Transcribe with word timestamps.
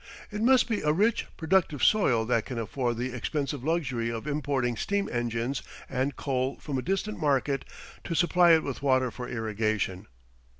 It 0.31 0.41
must 0.41 0.67
be 0.67 0.81
a 0.81 0.91
rich, 0.91 1.27
productive 1.37 1.83
soil 1.83 2.25
that 2.25 2.43
can 2.45 2.57
afford 2.57 2.97
the 2.97 3.13
expensive 3.13 3.63
luxury 3.63 4.09
of 4.11 4.25
importing 4.25 4.75
steam 4.75 5.07
engines 5.11 5.61
and 5.87 6.15
coal 6.15 6.57
from 6.59 6.79
a 6.79 6.81
distant 6.81 7.19
market 7.19 7.65
to 8.05 8.15
supply 8.15 8.53
it 8.53 8.63
with 8.63 8.81
water 8.81 9.11
for 9.11 9.29
irrigation. 9.29 10.07